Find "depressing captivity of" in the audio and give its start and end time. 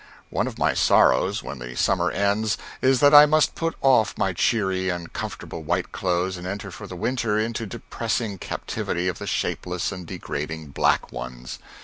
7.77-9.19